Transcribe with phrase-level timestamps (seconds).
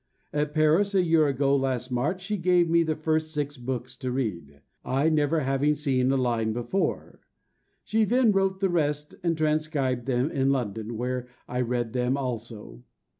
[0.33, 4.11] At Paris, a year ago last March, she gave me the first six books to
[4.11, 7.19] read, I never having seen a line before.
[7.83, 12.83] She then wrote the rest and transcribed them in London, where I read them also.